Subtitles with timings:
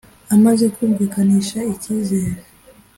[0.35, 2.39] amaze kumvikanisha icyizere